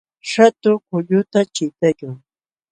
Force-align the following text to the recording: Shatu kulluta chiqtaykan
Shatu 0.29 0.71
kulluta 0.87 1.39
chiqtaykan 1.55 2.15